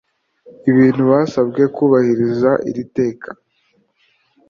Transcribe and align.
ibintu 0.69 1.01
basabwe 1.11 1.61
kubahiriza 1.75 2.51
iri 2.69 2.83
teka 2.95 3.29